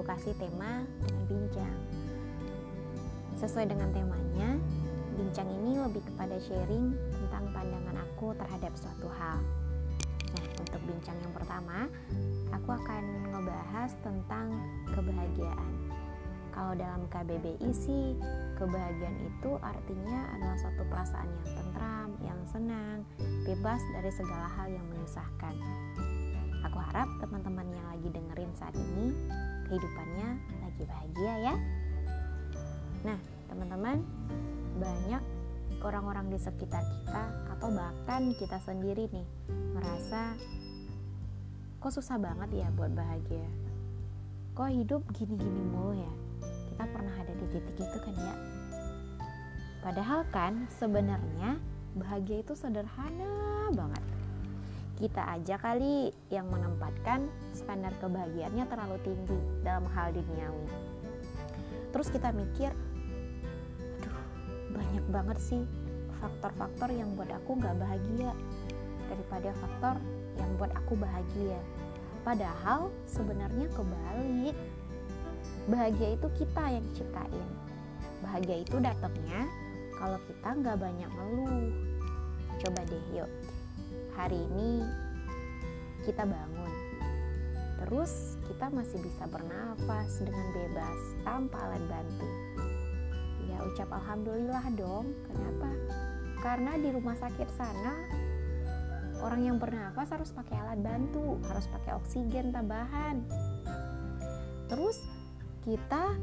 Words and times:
aku 0.00 0.16
kasih 0.16 0.32
tema 0.40 0.80
dengan 1.04 1.24
bincang. 1.28 1.76
Sesuai 3.36 3.68
dengan 3.68 3.92
temanya, 3.92 4.56
bincang 5.12 5.44
ini 5.60 5.76
lebih 5.76 6.00
kepada 6.08 6.40
sharing 6.40 6.96
tentang 7.12 7.52
pandangan 7.52 8.08
aku 8.08 8.32
terhadap 8.32 8.72
suatu 8.80 9.12
hal. 9.12 9.44
Nah, 10.32 10.46
untuk 10.56 10.80
bincang 10.88 11.20
yang 11.20 11.36
pertama, 11.36 11.84
aku 12.48 12.80
akan 12.80 13.02
ngebahas 13.28 13.92
tentang 14.00 14.48
kebahagiaan. 14.88 15.72
Kalau 16.56 16.72
dalam 16.80 17.04
KBBI 17.12 17.68
sih, 17.68 18.16
kebahagiaan 18.56 19.20
itu 19.20 19.50
artinya 19.60 20.32
adalah 20.32 20.56
suatu 20.64 20.82
perasaan 20.88 21.28
yang 21.28 21.48
tentram, 21.60 22.10
yang 22.24 22.40
senang, 22.48 23.04
bebas 23.44 23.84
dari 23.92 24.08
segala 24.16 24.48
hal 24.48 24.72
yang 24.72 24.86
menyusahkan. 24.96 25.60
Aku 26.72 26.76
harap 26.88 27.08
teman-teman 27.20 27.39
saat 28.56 28.74
ini 28.74 29.14
kehidupannya 29.70 30.28
lagi 30.62 30.82
bahagia 30.86 31.34
ya. 31.50 31.54
Nah, 33.06 33.18
teman-teman, 33.48 34.02
banyak 34.80 35.22
orang-orang 35.80 36.28
di 36.28 36.38
sekitar 36.38 36.84
kita 36.84 37.24
atau 37.56 37.68
bahkan 37.72 38.32
kita 38.36 38.60
sendiri 38.60 39.08
nih 39.08 39.26
merasa 39.72 40.36
kok 41.80 41.92
susah 41.96 42.20
banget 42.20 42.64
ya 42.64 42.68
buat 42.76 42.92
bahagia. 42.92 43.48
Kok 44.52 44.68
hidup 44.68 45.02
gini-gini 45.16 45.62
mulu 45.72 45.96
ya? 45.96 46.12
Kita 46.68 46.84
pernah 46.90 47.14
ada 47.16 47.32
di 47.32 47.46
titik 47.48 47.76
itu 47.80 47.98
kan 48.02 48.14
ya? 48.18 48.34
Padahal 49.80 50.28
kan 50.28 50.68
sebenarnya 50.76 51.56
bahagia 51.96 52.44
itu 52.44 52.52
sederhana 52.52 53.72
banget. 53.72 54.19
Kita 55.00 55.32
aja 55.32 55.56
kali 55.56 56.12
yang 56.28 56.52
menempatkan 56.52 57.24
standar 57.56 57.96
kebahagiaannya 58.04 58.68
terlalu 58.68 59.00
tinggi 59.00 59.40
dalam 59.64 59.88
hal 59.96 60.12
duniawi. 60.12 60.68
Terus 61.88 62.12
kita 62.12 62.28
mikir, 62.36 62.68
aduh 63.96 64.20
banyak 64.76 65.04
banget 65.08 65.38
sih 65.40 65.64
faktor-faktor 66.20 66.92
yang 66.92 67.16
buat 67.16 67.32
aku 67.32 67.56
gak 67.64 67.80
bahagia 67.80 68.36
daripada 69.08 69.56
faktor 69.56 69.96
yang 70.36 70.50
buat 70.60 70.72
aku 70.76 71.00
bahagia. 71.00 71.56
Padahal 72.20 72.92
sebenarnya 73.08 73.72
kebalik. 73.72 74.56
Bahagia 75.64 76.12
itu 76.12 76.28
kita 76.36 76.76
yang 76.76 76.84
ciptain. 76.92 77.48
Bahagia 78.20 78.68
itu 78.68 78.76
datangnya 78.76 79.48
kalau 79.96 80.20
kita 80.28 80.48
nggak 80.60 80.76
banyak 80.76 81.08
ngeluh. 81.08 81.72
Coba 82.60 82.80
deh 82.84 83.04
yuk, 83.16 83.30
hari 84.14 84.38
ini 84.38 84.82
kita 86.02 86.24
bangun. 86.24 86.72
Terus 87.80 88.36
kita 88.44 88.68
masih 88.68 89.00
bisa 89.00 89.24
bernafas 89.28 90.20
dengan 90.20 90.46
bebas 90.52 91.00
tanpa 91.24 91.56
alat 91.64 91.84
bantu. 91.88 92.28
Ya 93.48 93.56
ucap 93.64 93.88
alhamdulillah 93.88 94.64
dong. 94.76 95.12
Kenapa? 95.28 95.70
Karena 96.40 96.76
di 96.76 96.88
rumah 96.92 97.16
sakit 97.16 97.48
sana 97.56 97.94
orang 99.20 99.44
yang 99.44 99.56
bernafas 99.60 100.08
harus 100.12 100.32
pakai 100.32 100.56
alat 100.56 100.80
bantu, 100.80 101.36
harus 101.48 101.68
pakai 101.68 101.96
oksigen 101.96 102.52
tambahan. 102.52 103.20
Terus 104.68 105.04
kita 105.64 106.16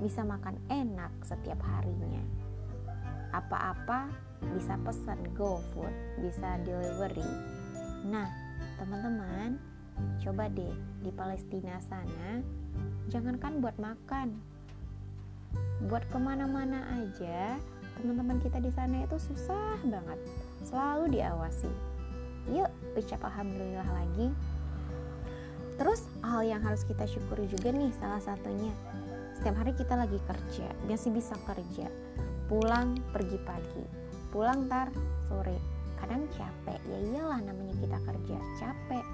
bisa 0.00 0.20
makan 0.26 0.60
enak 0.68 1.12
setiap 1.24 1.60
harinya. 1.64 2.43
Apa-apa 3.34 4.06
bisa 4.54 4.78
pesan 4.86 5.18
GoFood, 5.34 5.90
bisa 6.22 6.60
delivery. 6.62 7.26
Nah, 8.06 8.28
teman-teman, 8.78 9.58
coba 10.22 10.46
deh 10.52 10.74
di 11.02 11.10
Palestina 11.10 11.82
sana, 11.82 12.44
jangankan 13.10 13.58
buat 13.58 13.74
makan, 13.80 14.38
buat 15.90 16.06
ke 16.06 16.18
mana-mana 16.20 16.86
aja, 17.02 17.58
teman-teman 17.98 18.38
kita 18.38 18.62
di 18.62 18.70
sana 18.70 19.02
itu 19.02 19.18
susah 19.18 19.82
banget, 19.82 20.18
selalu 20.62 21.18
diawasi. 21.18 21.72
Yuk, 22.52 22.70
ucap 22.94 23.24
alhamdulillah 23.24 23.88
lagi. 23.88 24.28
Terus 25.74 26.06
hal 26.22 26.46
yang 26.46 26.62
harus 26.62 26.86
kita 26.86 27.02
syukuri 27.08 27.50
juga 27.50 27.74
nih 27.74 27.90
salah 27.98 28.22
satunya 28.22 28.70
setiap 29.34 29.60
hari 29.60 29.76
kita 29.76 29.92
lagi 29.98 30.16
kerja 30.24 30.66
masih 30.86 31.10
bisa 31.12 31.34
kerja 31.44 31.90
pulang 32.50 32.98
pergi 33.12 33.38
pagi. 33.42 33.84
Pulang 34.30 34.66
tar 34.68 34.90
sore. 35.30 35.58
Kadang 36.00 36.28
capek. 36.34 36.80
Ya 36.88 36.98
iyalah 37.00 37.40
namanya 37.40 37.74
kita 37.80 37.98
kerja 38.04 38.36
capek. 38.60 39.06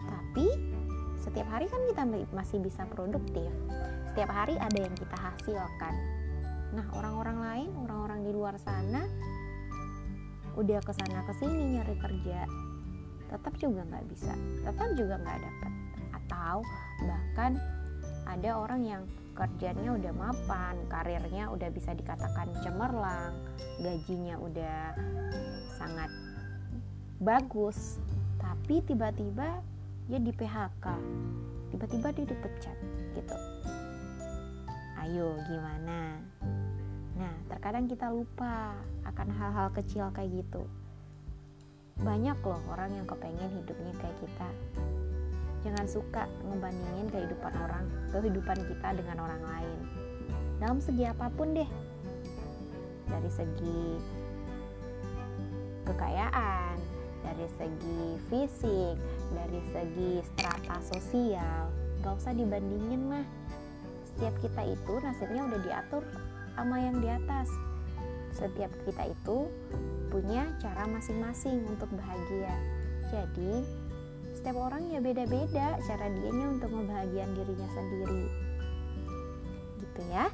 Tapi 0.00 0.46
setiap 1.20 1.48
hari 1.50 1.66
kan 1.68 1.82
kita 1.90 2.02
masih 2.32 2.58
bisa 2.62 2.86
produktif. 2.88 3.50
Setiap 4.12 4.30
hari 4.30 4.54
ada 4.56 4.78
yang 4.78 4.94
kita 4.96 5.16
hasilkan. 5.18 5.94
Nah 6.74 6.86
orang-orang 6.94 7.38
lain 7.42 7.70
orang-orang 7.82 8.20
di 8.26 8.30
luar 8.30 8.54
sana 8.62 9.02
udah 10.58 10.80
ke 10.82 10.92
sana 10.92 11.22
ke 11.24 11.32
sini 11.38 11.78
nyari 11.78 11.94
kerja 11.96 12.44
tetap 13.30 13.54
juga 13.62 13.86
nggak 13.86 14.06
bisa 14.10 14.34
tetap 14.66 14.90
juga 14.98 15.14
nggak 15.22 15.38
dapat 15.38 15.72
atau 16.18 16.56
bahkan 17.06 17.52
ada 18.26 18.50
orang 18.58 18.82
yang 18.82 19.02
kerjanya 19.40 19.96
udah 19.96 20.12
mapan, 20.12 20.76
karirnya 20.92 21.48
udah 21.48 21.72
bisa 21.72 21.96
dikatakan 21.96 22.52
cemerlang, 22.60 23.32
gajinya 23.80 24.36
udah 24.36 24.92
sangat 25.80 26.12
bagus, 27.24 27.96
tapi 28.36 28.84
tiba-tiba 28.84 29.64
dia 30.12 30.20
di 30.20 30.28
PHK, 30.36 30.86
tiba-tiba 31.72 32.08
dia 32.12 32.26
dipecat 32.28 32.76
gitu. 33.16 33.36
Ayo 35.00 35.32
gimana? 35.48 36.20
Nah, 37.16 37.32
terkadang 37.48 37.88
kita 37.88 38.12
lupa 38.12 38.76
akan 39.08 39.28
hal-hal 39.40 39.72
kecil 39.72 40.12
kayak 40.12 40.44
gitu. 40.44 40.68
Banyak 42.04 42.36
loh 42.44 42.60
orang 42.68 42.92
yang 42.92 43.08
kepengen 43.08 43.64
hidupnya 43.64 43.92
kayak 43.96 44.16
kita, 44.20 44.48
jangan 45.60 45.86
suka 45.86 46.24
ngebandingin 46.46 47.08
kehidupan 47.12 47.52
orang 47.60 47.84
kehidupan 48.10 48.58
kita 48.64 48.88
dengan 48.96 49.16
orang 49.24 49.42
lain. 49.44 49.78
Dalam 50.60 50.78
segi 50.80 51.04
apa 51.04 51.28
pun 51.32 51.56
deh. 51.56 51.70
Dari 53.10 53.30
segi 53.32 53.82
kekayaan 55.84 56.78
dari 57.20 57.46
segi 57.58 58.04
fisik 58.32 58.96
dari 59.34 59.60
segi 59.74 60.12
strata 60.24 60.76
sosial 60.80 61.68
gak 62.00 62.16
usah 62.16 62.32
dibandingin 62.32 63.02
mah. 63.12 63.26
Setiap 64.12 64.34
kita 64.40 64.62
itu 64.68 64.94
nasibnya 65.00 65.42
udah 65.48 65.60
diatur 65.60 66.02
sama 66.56 66.76
yang 66.80 66.96
di 67.00 67.08
atas. 67.08 67.48
Setiap 68.36 68.72
kita 68.88 69.10
itu 69.10 69.48
punya 70.08 70.48
cara 70.60 70.88
masing-masing 70.88 71.64
untuk 71.68 71.88
bahagia. 71.94 72.52
Jadi 73.10 73.64
setiap 74.40 74.56
orang 74.56 74.88
ya 74.88 75.04
beda-beda 75.04 75.76
cara 75.84 76.08
dianya 76.16 76.48
untuk 76.48 76.72
membahagiakan 76.72 77.36
dirinya 77.36 77.68
sendiri. 77.76 78.24
Gitu 79.84 80.00
ya. 80.08 80.32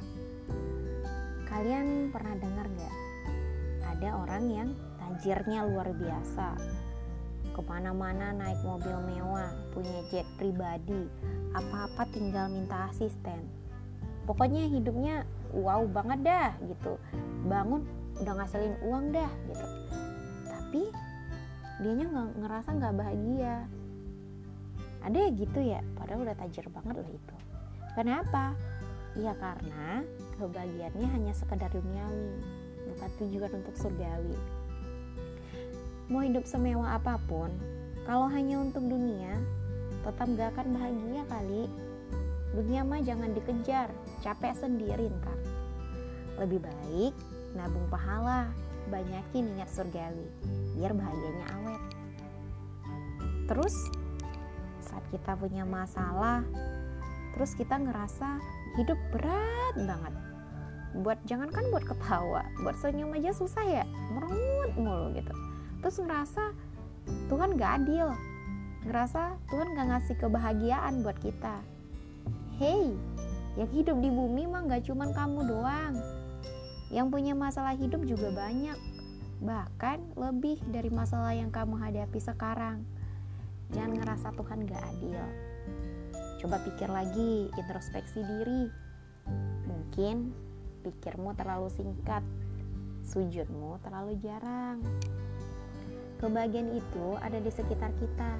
Kalian 1.43 2.15
pernah 2.15 2.39
dengar 2.39 2.71
gak 2.71 2.95
ada 3.83 4.09
orang 4.23 4.43
yang 4.47 4.69
tajirnya 4.95 5.67
luar 5.67 5.91
biasa. 5.91 6.55
Ke 7.51 7.59
mana-mana 7.67 8.31
naik 8.31 8.63
mobil 8.63 8.95
mewah 9.11 9.51
punya 9.75 9.99
jet 10.07 10.23
pribadi 10.39 11.11
apa-apa 11.51 12.07
tinggal 12.15 12.47
minta 12.47 12.87
asisten. 12.87 13.43
Pokoknya 14.23 14.71
hidupnya 14.71 15.27
wow 15.51 15.83
banget 15.83 16.23
dah 16.23 16.55
gitu. 16.63 16.95
Bangun 17.43 17.83
udah 18.23 18.33
ngasilin 18.39 18.79
uang 18.87 19.11
dah 19.11 19.31
gitu. 19.51 19.67
Tapi 20.47 20.83
dianya 21.83 22.07
nggak 22.07 22.27
ngerasa 22.39 22.69
nggak 22.71 22.95
bahagia 22.95 23.67
ada 25.07 25.23
ya 25.23 25.29
gitu 25.31 25.59
ya 25.63 25.79
padahal 25.95 26.27
udah 26.27 26.35
tajir 26.35 26.67
banget 26.67 26.99
loh 26.99 27.07
itu. 27.07 27.35
Kenapa? 27.95 28.51
Ya 29.15 29.31
karena 29.39 30.03
kebahagiaannya 30.35 31.07
hanya 31.07 31.33
sekedar 31.33 31.71
duniawi 31.71 32.43
bukan 32.91 33.09
tujuan 33.23 33.51
untuk 33.55 33.75
surgawi. 33.79 34.35
Mau 36.11 36.23
hidup 36.23 36.43
semewah 36.43 36.99
apa 36.99 37.15
pun 37.23 37.51
kalau 38.03 38.27
hanya 38.27 38.59
untuk 38.59 38.83
dunia 38.83 39.31
tetap 40.03 40.27
gak 40.35 40.55
akan 40.55 40.67
bahagia 40.75 41.23
kali. 41.31 41.63
Dunia 42.55 42.81
mah 42.83 43.03
jangan 43.03 43.31
dikejar 43.31 43.91
capek 44.23 44.55
sendiri 44.59 45.07
ntar. 45.07 45.39
Lebih 46.43 46.67
baik 46.67 47.13
nabung 47.55 47.87
pahala 47.87 48.51
banyakin 48.91 49.55
ingat 49.55 49.71
surgawi 49.71 50.27
biar 50.75 50.91
bahagianya 50.95 51.45
awet. 51.59 51.83
Terus 53.47 53.75
saat 54.97 55.05
kita 55.13 55.37
punya 55.37 55.61
masalah 55.61 56.41
terus 57.37 57.53
kita 57.53 57.77
ngerasa 57.77 58.41
hidup 58.81 58.97
berat 59.13 59.77
banget 59.77 60.13
buat 61.05 61.21
jangankan 61.29 61.69
buat 61.69 61.85
ketawa 61.85 62.41
buat 62.65 62.73
senyum 62.81 63.13
aja 63.13 63.29
susah 63.29 63.61
ya 63.61 63.85
merengut 64.17 64.73
mulu 64.73 65.13
gitu 65.13 65.29
terus 65.85 66.01
ngerasa 66.01 66.49
Tuhan 67.29 67.61
gak 67.61 67.85
adil 67.85 68.09
ngerasa 68.89 69.37
Tuhan 69.53 69.77
gak 69.77 69.85
ngasih 69.85 70.15
kebahagiaan 70.17 71.05
buat 71.05 71.21
kita 71.21 71.61
Hei, 72.57 72.89
yang 73.53 73.69
hidup 73.69 74.01
di 74.01 74.09
bumi 74.09 74.49
mah 74.49 74.65
gak 74.65 74.89
cuman 74.89 75.13
kamu 75.13 75.45
doang. 75.45 75.93
Yang 76.89 77.07
punya 77.13 77.37
masalah 77.37 77.77
hidup 77.77 78.01
juga 78.01 78.33
banyak. 78.33 78.73
Bahkan 79.45 80.17
lebih 80.17 80.65
dari 80.65 80.89
masalah 80.89 81.37
yang 81.37 81.53
kamu 81.53 81.77
hadapi 81.77 82.17
sekarang. 82.17 82.81
Jangan 83.75 83.99
ngerasa 83.99 84.27
Tuhan 84.35 84.63
gak 84.63 84.83
adil. 84.95 85.19
Coba 86.37 86.61
pikir 86.63 86.87
lagi, 86.87 87.49
introspeksi 87.57 88.23
diri. 88.23 88.69
Mungkin 89.67 90.31
pikirmu 90.85 91.35
terlalu 91.35 91.67
singkat, 91.73 92.23
sujudmu 93.03 93.81
terlalu 93.83 94.15
jarang. 94.23 94.79
Kebahagiaan 96.17 96.73
itu 96.77 97.07
ada 97.19 97.37
di 97.37 97.51
sekitar 97.51 97.91
kita. 97.99 98.31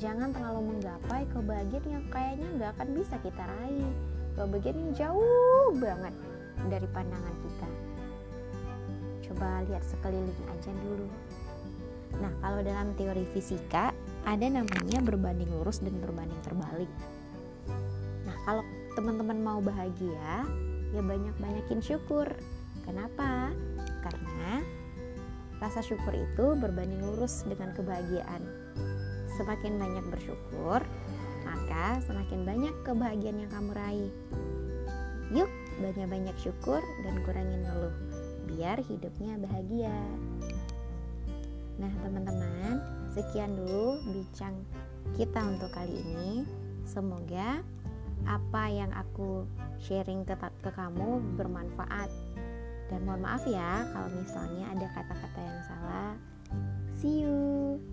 Jangan 0.00 0.32
terlalu 0.32 0.72
menggapai 0.72 1.28
kebahagiaan 1.30 2.00
yang 2.00 2.06
kayaknya 2.08 2.48
nggak 2.56 2.70
akan 2.78 2.88
bisa 2.96 3.14
kita 3.20 3.42
raih. 3.44 3.92
Kebahagiaan 4.34 4.78
yang 4.80 4.92
jauh 4.96 5.68
banget 5.76 6.14
dari 6.72 6.86
pandangan 6.90 7.36
kita. 7.44 7.68
Coba 9.28 9.62
lihat 9.68 9.84
sekeliling 9.84 10.42
aja 10.48 10.72
dulu. 10.80 11.08
Nah, 12.20 12.32
kalau 12.40 12.60
dalam 12.60 12.92
teori 12.96 13.24
fisika 13.32 13.92
ada 14.22 14.46
namanya 14.46 14.98
berbanding 15.02 15.50
lurus 15.50 15.82
dan 15.82 15.98
berbanding 15.98 16.38
terbalik. 16.46 16.90
Nah, 18.22 18.36
kalau 18.46 18.62
teman-teman 18.94 19.38
mau 19.42 19.58
bahagia, 19.58 20.46
ya 20.94 21.02
banyak-banyakin 21.02 21.80
syukur. 21.82 22.28
Kenapa? 22.86 23.50
Karena 24.02 24.62
rasa 25.62 25.82
syukur 25.82 26.14
itu 26.14 26.58
berbanding 26.58 27.02
lurus 27.02 27.46
dengan 27.46 27.74
kebahagiaan. 27.74 28.42
Semakin 29.38 29.78
banyak 29.78 30.04
bersyukur, 30.10 30.82
maka 31.46 31.98
semakin 32.04 32.46
banyak 32.46 32.74
kebahagiaan 32.86 33.42
yang 33.46 33.50
kamu 33.50 33.70
raih. 33.74 34.12
Yuk, 35.32 35.50
banyak-banyak 35.80 36.36
syukur 36.36 36.84
dan 37.02 37.14
kurangin 37.24 37.64
ngeluh, 37.64 37.94
biar 38.52 38.78
hidupnya 38.84 39.40
bahagia. 39.40 39.96
Nah, 41.80 41.92
teman-teman, 42.04 43.01
sekian 43.12 43.52
dulu 43.56 44.00
bincang 44.08 44.56
kita 45.14 45.40
untuk 45.44 45.68
kali 45.72 46.00
ini. 46.00 46.48
Semoga 46.88 47.60
apa 48.24 48.62
yang 48.72 48.90
aku 48.94 49.44
sharing 49.82 50.24
ke, 50.24 50.34
ke 50.36 50.70
kamu 50.72 51.20
bermanfaat. 51.36 52.08
Dan 52.88 53.08
mohon 53.08 53.24
maaf 53.24 53.44
ya 53.48 53.88
kalau 53.92 54.08
misalnya 54.12 54.68
ada 54.72 54.86
kata-kata 54.92 55.40
yang 55.40 55.60
salah. 55.68 56.12
See 56.96 57.24
you 57.24 57.91